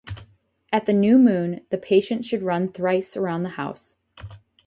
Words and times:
At 0.73 0.87
the 0.87 0.93
new 0.93 1.19
moon, 1.19 1.61
the 1.69 1.77
patient 1.77 2.25
should 2.25 2.41
run 2.41 2.71
thrice 2.71 3.15
around 3.15 3.43
the 3.43 3.49
house. 3.49 3.97